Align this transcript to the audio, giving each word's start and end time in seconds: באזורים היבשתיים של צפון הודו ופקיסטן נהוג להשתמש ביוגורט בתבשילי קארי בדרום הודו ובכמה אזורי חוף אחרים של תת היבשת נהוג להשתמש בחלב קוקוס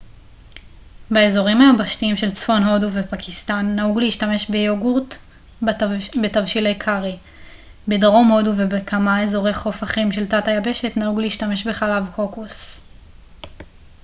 באזורים 1.11 1.57
היבשתיים 1.61 2.17
של 2.17 2.31
צפון 2.31 2.63
הודו 2.63 2.87
ופקיסטן 2.93 3.65
נהוג 3.75 3.99
להשתמש 3.99 4.49
ביוגורט 4.49 5.15
בתבשילי 6.23 6.75
קארי 6.79 7.17
בדרום 7.87 8.27
הודו 8.31 8.51
ובכמה 8.57 9.23
אזורי 9.23 9.53
חוף 9.53 9.83
אחרים 9.83 10.11
של 10.11 10.25
תת 10.25 10.47
היבשת 10.47 10.97
נהוג 10.97 11.19
להשתמש 11.19 11.67
בחלב 11.67 12.03
קוקוס 12.15 12.81